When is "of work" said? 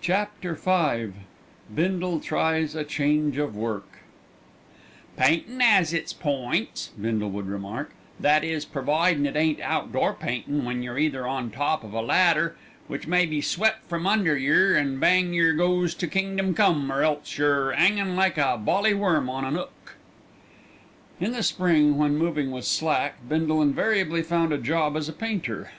3.38-3.86